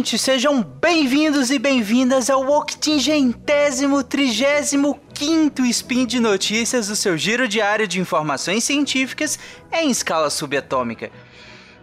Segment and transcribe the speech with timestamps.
[0.00, 7.46] ouvintes, sejam bem-vindos e bem-vindas ao octingentésimo, trigésimo quinto Spin de Notícias, o seu giro
[7.46, 9.38] diário de informações científicas
[9.70, 11.10] em escala subatômica.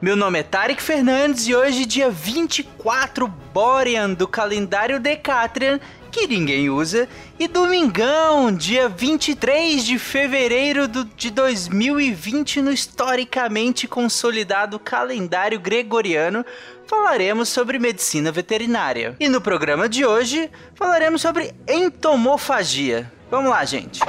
[0.02, 5.80] Meu nome é Tarek Fernandes e hoje, dia 24 Borean do calendário Decatrian,
[6.12, 14.80] que ninguém usa, e domingão, dia 23 de fevereiro do, de 2020, no historicamente consolidado
[14.80, 16.44] calendário gregoriano,
[16.88, 19.16] falaremos sobre medicina veterinária.
[19.20, 23.12] E no programa de hoje, falaremos sobre entomofagia.
[23.30, 24.00] Vamos lá, gente.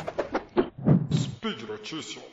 [1.13, 2.29] Speed Notícias.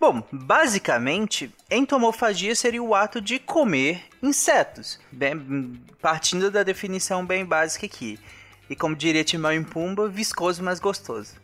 [0.00, 7.86] Bom, basicamente, entomofagia seria o ato de comer insetos, bem, partindo da definição bem básica
[7.86, 8.18] aqui.
[8.72, 11.34] E como diria Timão em Pumba, viscoso mas gostoso.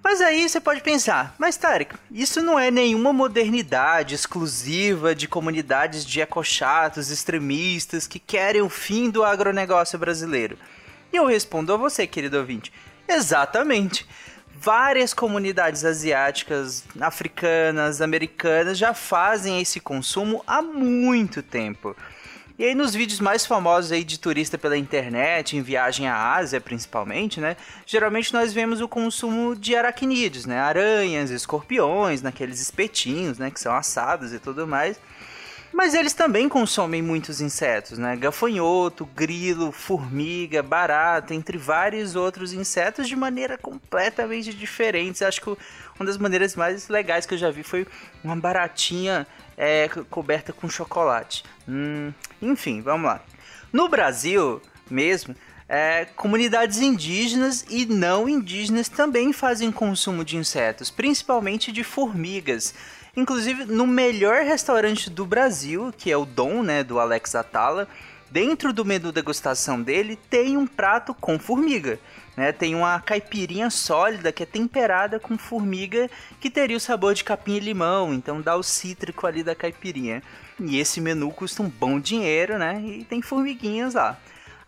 [0.00, 6.06] Mas aí você pode pensar, mas Tarek, isso não é nenhuma modernidade exclusiva de comunidades
[6.06, 10.56] de ecochatos extremistas que querem o fim do agronegócio brasileiro.
[11.12, 12.72] E eu respondo a você, querido ouvinte,
[13.08, 14.06] exatamente
[14.54, 21.96] várias comunidades asiáticas, africanas, americanas já fazem esse consumo há muito tempo.
[22.58, 26.60] E aí nos vídeos mais famosos aí de turista pela internet, em viagem à Ásia
[26.60, 27.56] principalmente, né?
[27.86, 30.58] Geralmente nós vemos o consumo de aracnídeos, né?
[30.58, 33.48] Aranhas, escorpiões, naqueles espetinhos, né?
[33.48, 35.00] Que são assados e tudo mais.
[35.78, 38.16] Mas eles também consomem muitos insetos, né?
[38.16, 45.24] Gafanhoto, grilo, formiga, barata, entre vários outros insetos de maneira completamente diferente.
[45.24, 45.56] Acho que
[45.96, 47.86] uma das maneiras mais legais que eu já vi foi
[48.24, 49.24] uma baratinha
[49.56, 51.44] é, coberta com chocolate.
[51.68, 52.12] Hum,
[52.42, 53.22] enfim, vamos lá.
[53.72, 55.32] No Brasil mesmo,
[55.68, 62.74] é, comunidades indígenas e não indígenas também fazem consumo de insetos, principalmente de formigas.
[63.18, 67.88] Inclusive, no melhor restaurante do Brasil, que é o Dom, né, do Alex Atala,
[68.30, 71.98] dentro do menu degustação dele tem um prato com formiga.
[72.36, 72.52] Né?
[72.52, 76.08] Tem uma caipirinha sólida que é temperada com formiga
[76.40, 80.22] que teria o sabor de capim e limão, então dá o cítrico ali da caipirinha.
[80.60, 82.80] E esse menu custa um bom dinheiro, né?
[82.80, 84.16] E tem formiguinhas lá.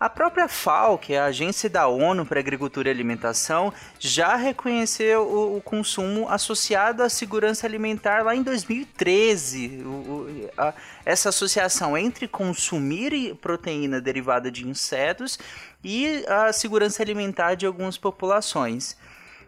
[0.00, 5.20] A própria FAO, que é a Agência da ONU para Agricultura e Alimentação, já reconheceu
[5.20, 9.82] o, o consumo associado à segurança alimentar lá em 2013.
[9.84, 10.72] O, o, a,
[11.04, 15.38] essa associação entre consumir proteína derivada de insetos
[15.84, 18.96] e a segurança alimentar de algumas populações.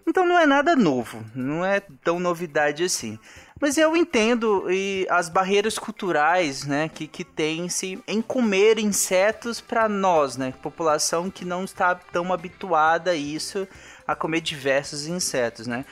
[0.06, 3.18] Então não é nada novo, não é tão novidade assim.
[3.62, 9.88] Mas eu entendo e as barreiras culturais, né, que, que tem-se em comer insetos para
[9.88, 13.68] nós, né, população que não está tão habituada a isso,
[14.04, 15.84] a comer diversos insetos, né,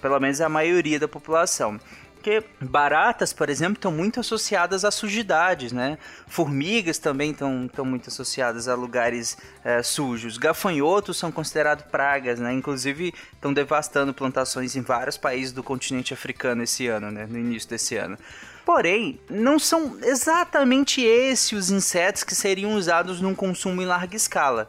[0.00, 1.78] pelo menos a maioria da população.
[2.18, 5.96] Porque baratas, por exemplo, estão muito associadas a sujidades, né?
[6.26, 10.36] Formigas também estão, muito associadas a lugares é, sujos.
[10.36, 12.52] Gafanhotos são considerados pragas, né?
[12.52, 17.24] Inclusive estão devastando plantações em vários países do continente africano esse ano, né?
[17.24, 18.18] No início desse ano.
[18.66, 24.66] Porém, não são exatamente esses os insetos que seriam usados num consumo em larga escala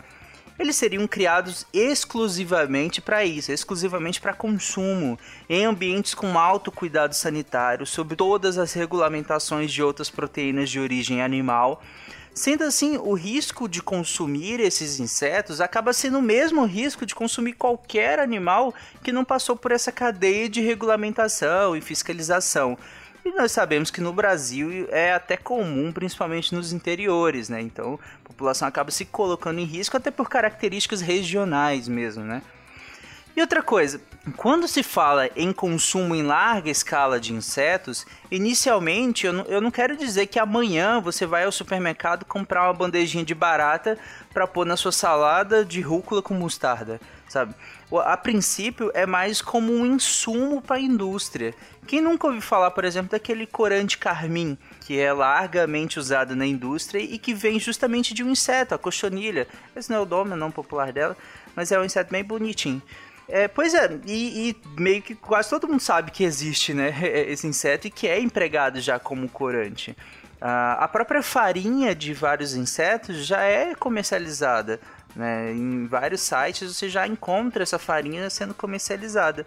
[0.59, 5.17] eles seriam criados exclusivamente para isso, exclusivamente para consumo,
[5.49, 11.21] em ambientes com alto cuidado sanitário, sob todas as regulamentações de outras proteínas de origem
[11.21, 11.81] animal.
[12.33, 17.53] Sendo assim, o risco de consumir esses insetos acaba sendo o mesmo risco de consumir
[17.53, 22.77] qualquer animal que não passou por essa cadeia de regulamentação e fiscalização.
[23.23, 27.61] E nós sabemos que no Brasil é até comum, principalmente nos interiores, né?
[27.61, 32.41] Então a população acaba se colocando em risco até por características regionais mesmo, né?
[33.35, 34.01] E outra coisa,
[34.35, 39.71] quando se fala em consumo em larga escala de insetos, inicialmente eu não, eu não
[39.71, 43.97] quero dizer que amanhã você vai ao supermercado comprar uma bandejinha de barata
[44.33, 46.99] para pôr na sua salada de rúcula com mostarda,
[47.29, 47.55] sabe?
[48.03, 51.55] A princípio é mais como um insumo para a indústria.
[51.87, 56.99] Quem nunca ouviu falar, por exemplo, daquele corante carmim, que é largamente usado na indústria
[56.99, 59.47] e que vem justamente de um inseto, a cochonilha.
[59.75, 61.17] Esse não é o nome não popular dela,
[61.55, 62.81] mas é um inseto bem bonitinho.
[63.29, 66.93] É, pois é, e, e, meio que quase todo mundo sabe que existe, né,
[67.29, 69.95] esse inseto e que é empregado já como corante.
[70.41, 74.79] A própria farinha de vários insetos já é comercializada
[75.13, 75.51] Né?
[75.51, 79.45] Em vários sites você já encontra essa farinha sendo comercializada.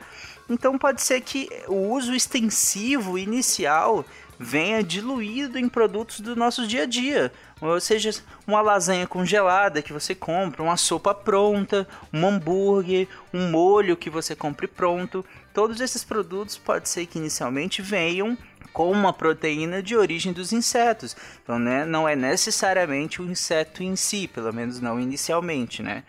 [0.51, 4.05] Então pode ser que o uso extensivo inicial
[4.39, 7.33] venha diluído em produtos do nosso dia a dia.
[7.63, 8.11] Ou seja,
[8.45, 14.35] uma lasanha congelada que você compra, uma sopa pronta, um hambúrguer, um molho que você
[14.35, 15.25] compre pronto.
[15.55, 18.37] Todos esses produtos pode ser que inicialmente venham
[18.73, 21.17] com uma proteína de origem dos insetos.
[21.43, 26.03] Então, né, não é necessariamente o inseto em si, pelo menos não inicialmente, né?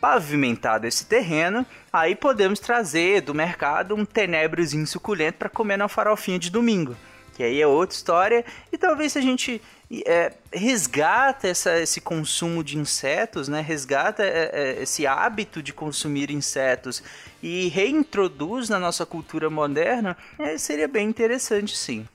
[0.00, 6.38] Pavimentado esse terreno, aí podemos trazer do mercado um tenebrozinho suculento para comer na farofinha
[6.38, 6.96] de domingo.
[7.34, 8.44] Que aí é outra história.
[8.72, 9.60] E talvez se a gente
[10.06, 13.60] é, resgata essa, esse consumo de insetos, né?
[13.60, 17.02] resgata é, é, esse hábito de consumir insetos
[17.42, 22.06] e reintroduz na nossa cultura moderna, é, seria bem interessante sim.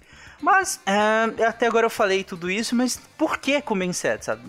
[0.42, 4.42] Mas, é, até agora eu falei tudo isso, mas por que comer insetos, sabe?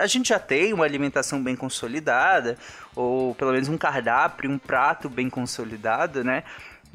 [0.00, 2.56] A gente já tem uma alimentação bem consolidada,
[2.94, 6.44] ou pelo menos um cardápio, um prato bem consolidado, né?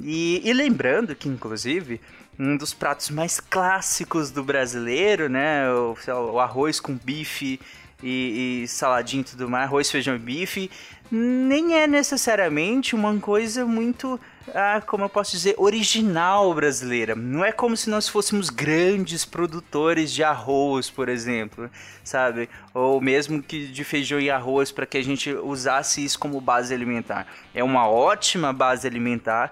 [0.01, 1.99] E, e lembrando que, inclusive,
[2.39, 5.69] um dos pratos mais clássicos do brasileiro, né?
[5.71, 5.95] O,
[6.31, 7.59] o arroz com bife
[8.01, 10.71] e, e, saladinho e tudo mais, arroz, feijão e bife,
[11.11, 14.17] nem é necessariamente uma coisa muito
[14.53, 17.15] ah, como eu posso dizer, original brasileira.
[17.15, 21.69] Não é como se nós fôssemos grandes produtores de arroz, por exemplo,
[22.03, 22.49] sabe?
[22.73, 26.73] Ou mesmo que de feijão e arroz para que a gente usasse isso como base
[26.73, 27.27] alimentar.
[27.53, 29.51] É uma ótima base alimentar,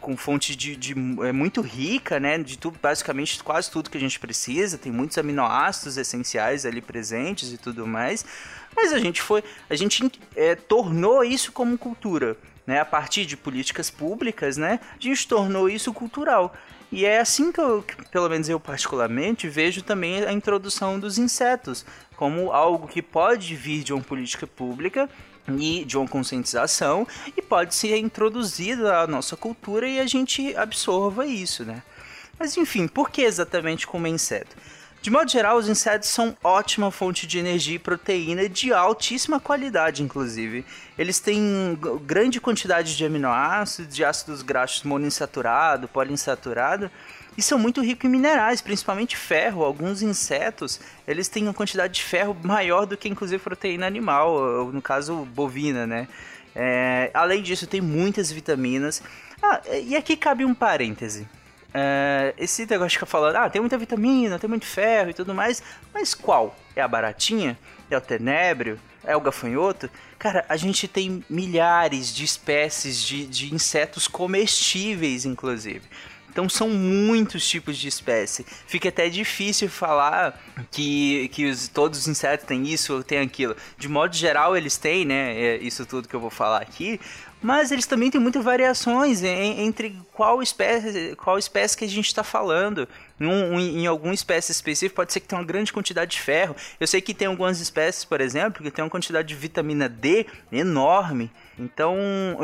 [0.00, 2.38] com fonte de, de é muito rica, né?
[2.38, 4.78] De tudo, basicamente quase tudo que a gente precisa.
[4.78, 8.24] Tem muitos aminoácidos essenciais ali presentes e tudo mais.
[8.74, 12.36] Mas a gente foi, a gente é, tornou isso como cultura
[12.66, 16.54] né, a partir de políticas públicas, né, a gente tornou isso cultural.
[16.92, 21.84] E é assim que, eu, pelo menos eu particularmente, vejo também a introdução dos insetos
[22.16, 25.08] como algo que pode vir de uma política pública
[25.58, 31.24] e de uma conscientização e pode ser introduzido à nossa cultura e a gente absorva
[31.24, 31.82] isso, né?
[32.38, 34.56] Mas enfim, por que exatamente comer inseto?
[35.02, 40.02] De modo geral, os insetos são ótima fonte de energia e proteína de altíssima qualidade,
[40.02, 40.62] inclusive.
[40.98, 46.90] Eles têm grande quantidade de aminoácidos, de ácidos graxos monoinsaturado, poliinsaturado,
[47.34, 49.64] e são muito ricos em minerais, principalmente ferro.
[49.64, 54.82] Alguns insetos, eles têm uma quantidade de ferro maior do que inclusive proteína animal, no
[54.82, 56.08] caso bovina, né?
[56.54, 59.02] É, além disso, tem muitas vitaminas.
[59.42, 61.26] Ah, e aqui cabe um parêntese.
[61.72, 65.62] É, esse negócio fica falando, ah, tem muita vitamina, tem muito ferro e tudo mais,
[65.94, 66.56] mas qual?
[66.74, 67.58] É a baratinha?
[67.90, 68.78] É o tenébrio?
[69.04, 69.88] É o gafanhoto?
[70.18, 75.82] Cara, a gente tem milhares de espécies de, de insetos comestíveis, inclusive.
[76.30, 78.46] Então são muitos tipos de espécie.
[78.66, 80.40] Fica até difícil falar
[80.70, 83.56] que, que os, todos os insetos têm isso ou têm aquilo.
[83.76, 85.34] De modo geral, eles têm, né?
[85.34, 87.00] É isso tudo que eu vou falar aqui.
[87.42, 92.06] Mas eles também têm muitas variações em, entre qual espécie, qual espécie que a gente
[92.06, 92.86] está falando.
[93.18, 96.54] Um, em alguma espécie específica pode ser que tenha uma grande quantidade de ferro.
[96.78, 100.26] Eu sei que tem algumas espécies, por exemplo, que tem uma quantidade de vitamina D
[100.52, 101.30] enorme.
[101.58, 101.96] Então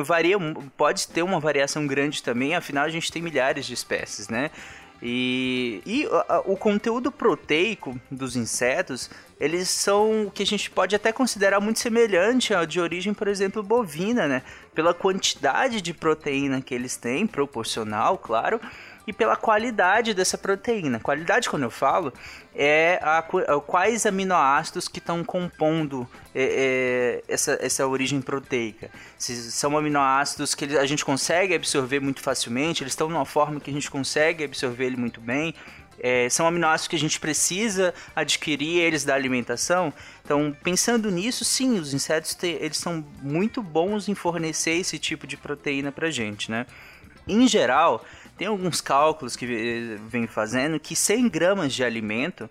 [0.04, 0.36] varia,
[0.76, 2.54] pode ter uma variação grande também.
[2.54, 4.50] Afinal, a gente tem milhares de espécies, né?
[5.02, 6.06] E, e
[6.46, 11.78] o conteúdo proteico dos insetos, eles são o que a gente pode até considerar muito
[11.78, 14.42] semelhante ao de origem, por exemplo, bovina, né?
[14.74, 18.60] Pela quantidade de proteína que eles têm, proporcional, claro,
[19.06, 20.98] e pela qualidade dessa proteína.
[20.98, 22.12] Qualidade, quando eu falo,
[22.54, 28.90] é a, a quais aminoácidos que estão compondo é, é, essa, essa origem proteica.
[29.16, 33.70] Se são aminoácidos que a gente consegue absorver muito facilmente, eles estão numa forma que
[33.70, 35.54] a gente consegue absorver ele muito bem.
[35.98, 39.92] É, são aminoácidos que a gente precisa adquirir eles da alimentação.
[40.24, 45.26] Então, pensando nisso, sim, os insetos te, eles são muito bons em fornecer esse tipo
[45.26, 46.66] de proteína para gente, né?
[47.26, 48.04] Em geral,
[48.36, 52.48] tem alguns cálculos que eh, vem fazendo que 100 gramas de alimento,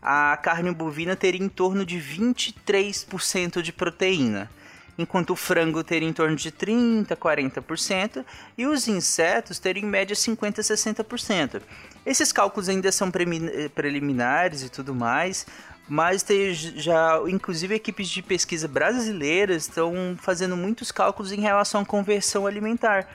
[0.00, 4.50] a carne bovina teria em torno de 23% de proteína,
[4.96, 8.24] enquanto o frango teria em torno de 30, 40%
[8.56, 11.60] e os insetos teriam em média 50, 60%.
[12.04, 15.46] Esses cálculos ainda são eh, preliminares e tudo mais,
[15.88, 21.84] mas tem já, inclusive, equipes de pesquisa brasileiras estão fazendo muitos cálculos em relação à
[21.84, 23.06] conversão alimentar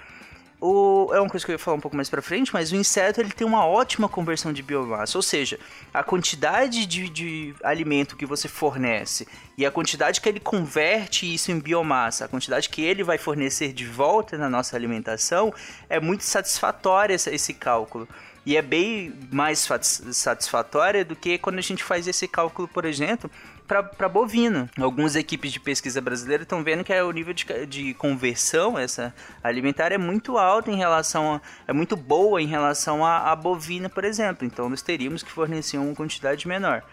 [0.62, 2.75] o, é uma coisa que eu ia falar um pouco mais pra frente, mas o
[2.75, 5.60] inseto ele tem uma ótima conversão de biomassa, ou seja,
[5.91, 9.27] a quantidade de, de alimento que você fornece
[9.58, 13.74] e a quantidade que ele converte isso em biomassa, a quantidade que ele vai fornecer
[13.74, 15.51] de volta na nossa alimentação,
[15.89, 18.08] é muito satisfatória esse, esse cálculo.
[18.46, 19.68] E é bem mais
[20.12, 23.30] satisfatória do que quando a gente faz esse cálculo, por exemplo,
[23.68, 24.70] para bovino.
[24.80, 29.13] Algumas equipes de pesquisa brasileira estão vendo que é o nível de, de conversão essa
[29.44, 34.03] alimentar é muito alto em relação a, é muito boa em relação a, bovina, por
[34.03, 34.46] exemplo.
[34.46, 36.84] Então nós teríamos que fornecer uma quantidade menor.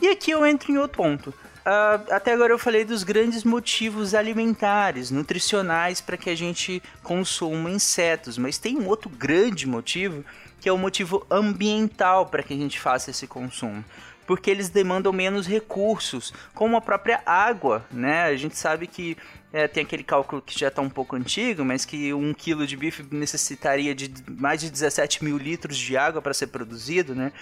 [0.00, 1.30] E aqui eu entro em outro ponto.
[1.30, 7.70] Uh, até agora eu falei dos grandes motivos alimentares, nutricionais para que a gente consuma
[7.70, 10.22] insetos, mas tem um outro grande motivo
[10.60, 13.84] que é o motivo ambiental para que a gente faça esse consumo
[14.26, 18.24] porque eles demandam menos recursos, como a própria água, né?
[18.24, 19.16] A gente sabe que
[19.52, 22.76] é, tem aquele cálculo que já está um pouco antigo, mas que um quilo de
[22.76, 27.32] bife necessitaria de mais de 17 mil litros de água para ser produzido, né?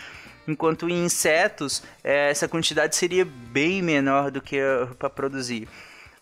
[0.47, 4.59] Enquanto em insetos, é, essa quantidade seria bem menor do que
[4.99, 5.69] para produzir.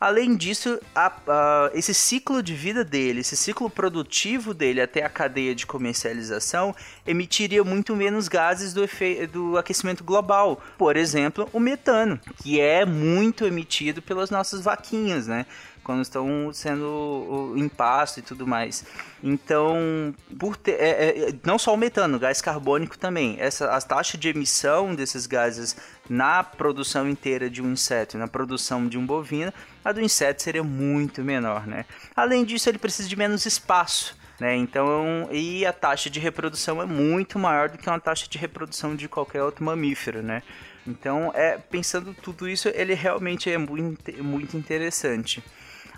[0.01, 5.11] Além disso, a, a, esse ciclo de vida dele, esse ciclo produtivo dele até a
[5.11, 6.75] cadeia de comercialização,
[7.07, 8.89] emitiria muito menos gases do,
[9.31, 10.59] do aquecimento global.
[10.79, 15.45] Por exemplo, o metano, que é muito emitido pelas nossas vaquinhas, né?
[15.83, 18.85] Quando estão sendo em pasto e tudo mais.
[19.23, 23.37] Então, por ter, é, é, não só o metano, gás carbônico também.
[23.39, 25.77] Essa, a taxa de emissão desses gases
[26.09, 29.53] na produção inteira de um inseto, na produção de um bovino,
[29.85, 31.85] a do inseto seria muito menor, né?
[32.15, 34.19] Além disso, ele precisa de menos espaço.
[34.41, 34.57] Né?
[34.57, 38.97] Então, e a taxa de reprodução é muito maior do que uma taxa de reprodução
[38.97, 40.43] de qualquer outro mamífero, né?
[40.87, 45.45] Então, é, pensando tudo isso, ele realmente é muito, muito interessante.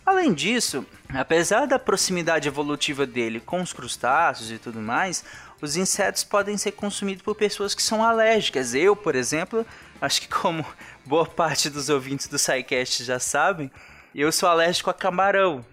[0.04, 5.24] Além disso, apesar da proximidade evolutiva dele com os crustáceos e tudo mais,
[5.60, 8.74] os insetos podem ser consumidos por pessoas que são alérgicas.
[8.74, 9.64] Eu, por exemplo,
[10.00, 10.66] acho que como
[11.06, 13.70] boa parte dos ouvintes do SciCast já sabem,
[14.12, 15.64] eu sou alérgico a camarão.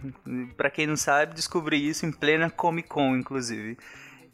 [0.56, 3.78] Para quem não sabe, descobri isso em plena Comic Con, inclusive.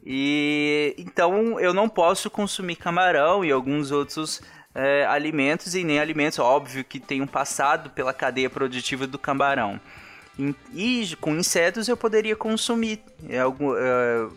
[0.05, 4.41] E então eu não posso consumir camarão e alguns outros
[4.75, 9.79] é, alimentos e nem alimentos, óbvio, que tenham passado pela cadeia produtiva do camarão.
[10.73, 13.01] E com insetos eu poderia consumir.
[13.29, 13.43] É, é,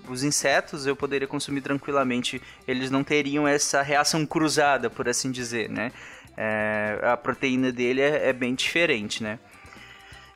[0.08, 2.40] os insetos eu poderia consumir tranquilamente.
[2.68, 5.90] Eles não teriam essa reação cruzada, por assim dizer, né?
[6.36, 9.40] É, a proteína dele é, é bem diferente, né?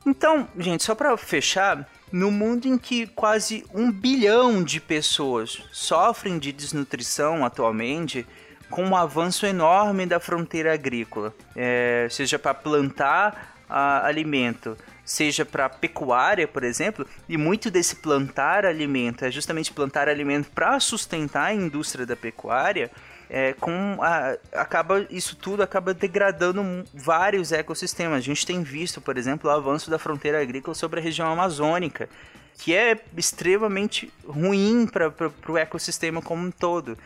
[0.04, 6.40] Então, gente, só para fechar, no mundo em que quase um bilhão de pessoas sofrem
[6.40, 8.26] de desnutrição atualmente,
[8.72, 15.68] com um avanço enorme da fronteira agrícola, é, seja para plantar a, alimento, seja para
[15.68, 21.54] pecuária, por exemplo, e muito desse plantar alimento é justamente plantar alimento para sustentar a
[21.54, 22.90] indústria da pecuária.
[23.28, 26.62] É, com a, acaba isso tudo acaba degradando
[26.94, 28.18] vários ecossistemas.
[28.18, 32.08] A gente tem visto, por exemplo, o avanço da fronteira agrícola sobre a região amazônica,
[32.58, 35.12] que é extremamente ruim para
[35.46, 36.96] o ecossistema como um todo.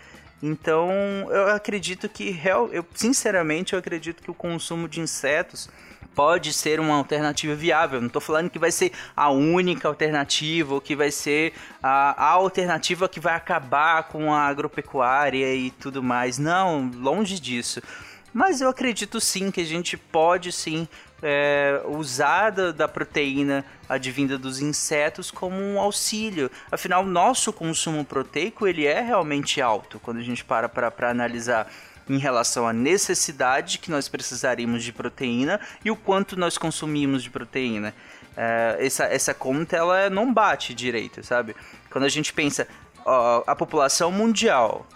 [0.43, 0.91] Então,
[1.31, 5.69] eu acredito que, real, eu sinceramente, eu acredito que o consumo de insetos
[6.15, 8.01] pode ser uma alternativa viável.
[8.01, 11.53] Não estou falando que vai ser a única alternativa ou que vai ser
[11.83, 16.39] a, a, alternativa que vai acabar com a agropecuária e tudo mais.
[16.39, 17.83] Não, longe disso.
[18.37, 20.87] Mas eu acredito sim que a gente pode sim
[21.23, 26.51] é, usar da, da, proteína advinda dos insetos como um auxílio.
[26.71, 31.73] Afinal, nosso consumo proteico ele é realmente alto quando a gente para para analisar
[32.07, 37.31] em relação à necessidade que nós precisaríamos de proteína e o quanto nós consumimos de
[37.31, 37.95] proteína.
[38.37, 41.57] É, essa, essa conta ela não bate direito, sabe?
[41.91, 42.69] Quando a gente pensa
[43.03, 44.87] ó, a população mundial,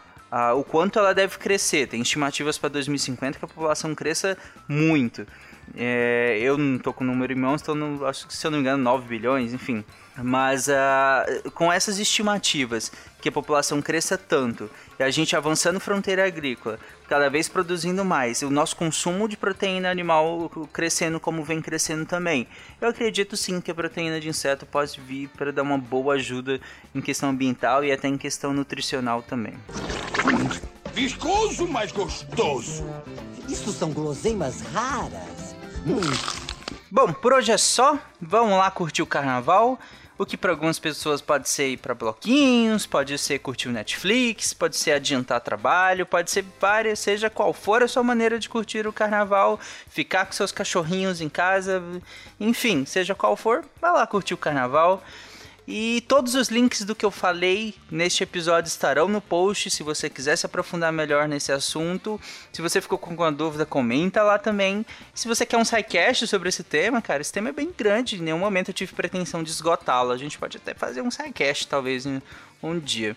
[0.57, 4.37] o quanto ela deve crescer, tem estimativas para 2050 que a população cresça
[4.69, 5.27] muito.
[5.77, 8.51] É, eu não tô com o número em mãos, então não, acho que se eu
[8.51, 9.85] não me engano 9 bilhões, enfim.
[10.17, 14.69] Mas uh, com essas estimativas que a população cresça tanto
[15.01, 16.79] e a gente avançando fronteira agrícola,
[17.09, 22.47] cada vez produzindo mais, o nosso consumo de proteína animal crescendo como vem crescendo também,
[22.79, 26.61] eu acredito sim que a proteína de inseto pode vir para dar uma boa ajuda
[26.95, 29.55] em questão ambiental e até em questão nutricional também.
[30.93, 32.85] Viscoso, mas gostoso.
[33.49, 35.57] Isso são guloseimas raras.
[35.87, 36.01] Hum.
[36.91, 37.99] Bom, por hoje é só.
[38.21, 39.79] Vamos lá curtir o carnaval.
[40.21, 44.53] O que para algumas pessoas pode ser ir para bloquinhos, pode ser curtir o Netflix,
[44.53, 48.87] pode ser adiantar trabalho, pode ser várias, seja qual for a sua maneira de curtir
[48.87, 49.59] o carnaval,
[49.89, 51.83] ficar com seus cachorrinhos em casa,
[52.39, 55.03] enfim, seja qual for, vai lá curtir o carnaval.
[55.67, 60.11] E todos os links do que eu falei neste episódio estarão no post se você
[60.11, 62.21] quiser se aprofundar melhor nesse assunto.
[62.53, 64.85] Se você ficou com alguma dúvida, comenta lá também.
[65.15, 68.17] Se você quer um sidecast sobre esse tema, cara, esse tema é bem grande.
[68.17, 70.11] Em nenhum momento eu tive pretensão de esgotá-lo.
[70.11, 72.05] A gente pode até fazer um sidecast, talvez,
[72.63, 73.17] um dia.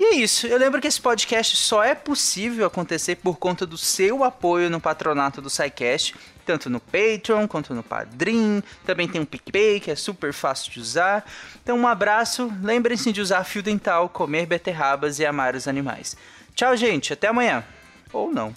[0.00, 0.46] E é isso.
[0.46, 4.80] Eu lembro que esse podcast só é possível acontecer por conta do seu apoio no
[4.80, 6.14] patronato do SciCast,
[6.50, 8.60] tanto no Patreon quanto no Padrim.
[8.84, 11.24] Também tem um PicPay, que é super fácil de usar.
[11.62, 12.52] Então, um abraço.
[12.60, 16.16] Lembrem-se de usar fio dental, comer beterrabas e amar os animais.
[16.56, 17.12] Tchau, gente.
[17.12, 17.62] Até amanhã.
[18.12, 18.52] Ou não.